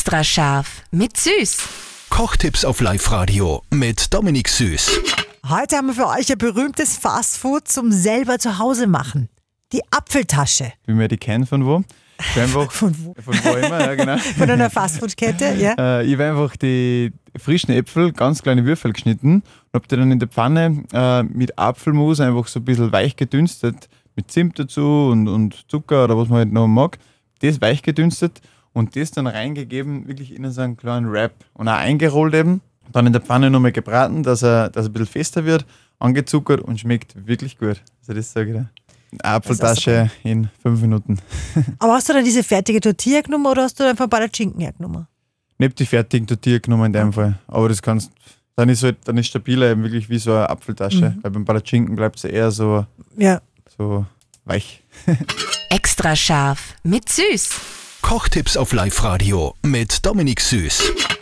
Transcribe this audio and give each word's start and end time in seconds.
Extra 0.00 0.24
scharf 0.24 0.82
mit 0.92 1.18
Süß. 1.18 1.58
Kochtipps 2.08 2.64
auf 2.64 2.80
Live-Radio 2.80 3.62
mit 3.70 4.14
Dominik 4.14 4.48
Süß. 4.48 4.98
Heute 5.46 5.76
haben 5.76 5.88
wir 5.88 5.94
für 5.94 6.06
euch 6.06 6.32
ein 6.32 6.38
berühmtes 6.38 6.96
Fastfood 6.96 7.68
zum 7.68 7.92
selber 7.92 8.38
zu 8.38 8.58
Hause 8.58 8.86
machen. 8.86 9.28
Die 9.74 9.82
Apfeltasche. 9.90 10.72
wie 10.86 10.98
wir 10.98 11.06
die 11.08 11.18
kennen 11.18 11.44
von 11.44 11.66
wo. 11.66 11.84
Ich 12.18 12.40
einfach, 12.40 12.72
Von 12.72 12.94
wo? 13.04 13.14
von 13.22 13.34
wo 13.44 13.56
immer, 13.58 13.78
ja 13.78 13.94
genau. 13.94 14.16
Von 14.38 14.48
einer 14.50 14.70
Fastfood-Kette, 14.70 15.56
ja. 15.58 15.74
Äh, 15.78 16.06
ich 16.06 16.14
habe 16.14 16.30
einfach 16.30 16.56
die 16.56 17.12
frischen 17.36 17.74
Äpfel, 17.74 18.12
ganz 18.12 18.40
kleine 18.42 18.64
Würfel 18.64 18.94
geschnitten 18.94 19.34
und 19.34 19.74
habe 19.74 19.86
die 19.86 19.96
dann 19.96 20.10
in 20.12 20.18
der 20.18 20.28
Pfanne 20.28 20.82
äh, 20.94 21.24
mit 21.24 21.58
Apfelmus 21.58 22.20
einfach 22.20 22.46
so 22.46 22.60
ein 22.60 22.64
bisschen 22.64 22.90
weich 22.90 23.16
gedünstet, 23.16 23.90
mit 24.16 24.30
Zimt 24.30 24.58
dazu 24.58 25.10
und, 25.12 25.28
und 25.28 25.70
Zucker 25.70 26.04
oder 26.04 26.16
was 26.16 26.30
man 26.30 26.38
halt 26.38 26.52
noch 26.52 26.68
mag. 26.68 26.96
Das 27.42 27.60
weich 27.60 27.82
gedünstet 27.82 28.40
und 28.72 28.96
das 28.96 29.10
dann 29.10 29.26
reingegeben, 29.26 30.06
wirklich 30.08 30.34
in 30.34 30.50
so 30.50 30.60
einen 30.60 30.76
kleinen 30.76 31.10
Wrap 31.12 31.32
und 31.54 31.68
auch 31.68 31.74
eingerollt 31.76 32.34
eben. 32.34 32.60
Dann 32.92 33.06
in 33.06 33.12
der 33.12 33.22
Pfanne 33.22 33.50
nochmal 33.50 33.72
gebraten, 33.72 34.22
dass 34.22 34.42
er, 34.42 34.68
dass 34.68 34.86
er 34.86 34.90
ein 34.90 34.92
bisschen 34.92 35.06
fester 35.06 35.44
wird, 35.44 35.64
angezuckert 35.98 36.60
und 36.60 36.80
schmeckt 36.80 37.14
wirklich 37.26 37.58
gut. 37.58 37.82
Also 38.00 38.14
das 38.14 38.32
sage 38.32 38.50
ich 38.50 38.56
dir. 38.56 38.70
Eine 39.22 39.34
Apfeltasche 39.34 40.10
in 40.22 40.48
fünf 40.62 40.80
Minuten. 40.80 41.18
Aber 41.78 41.94
hast 41.94 42.08
du 42.08 42.12
dann 42.12 42.24
diese 42.24 42.44
fertige 42.44 42.80
Tortilla 42.80 43.20
genommen 43.22 43.46
oder 43.46 43.62
hast 43.64 43.78
du 43.78 43.84
einfach 43.88 44.04
ein 44.04 44.10
paar 44.10 44.26
Schinken 44.32 44.60
hergenommen? 44.60 45.06
Nicht 45.58 45.78
die 45.78 45.86
fertigen 45.86 46.26
Tortilla 46.26 46.58
genommen 46.58 46.86
in 46.86 46.92
dem 46.92 47.12
Fall. 47.12 47.38
Aber 47.48 47.68
das 47.68 47.82
kannst, 47.82 48.12
dann 48.56 48.68
ist 48.68 48.82
halt, 48.82 48.98
dann 49.04 49.18
ist 49.18 49.26
stabiler 49.26 49.70
eben 49.70 49.82
wirklich 49.82 50.08
wie 50.08 50.18
so 50.18 50.32
eine 50.32 50.48
Apfeltasche. 50.48 51.16
Weil 51.22 51.30
beim 51.30 51.44
Palatschinken 51.44 51.96
bleibt 51.96 52.18
sie 52.20 52.28
eher 52.28 52.50
so, 52.50 52.86
Ja. 53.16 53.40
so 53.76 54.06
weich. 54.44 54.82
Extra 55.70 56.14
scharf 56.16 56.74
mit 56.82 57.08
Süß. 57.08 57.50
Kochtipps 58.02 58.56
auf 58.56 58.72
Live-Radio 58.72 59.54
mit 59.62 60.04
Dominik 60.04 60.40
Süß. 60.40 61.19